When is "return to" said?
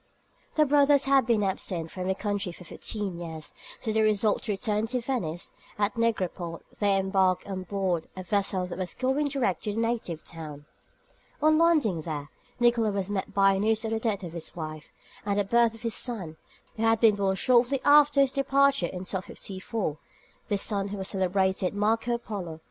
4.51-4.99